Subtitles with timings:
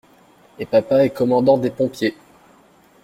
[0.57, 2.17] Et papa est commandant des pompiers.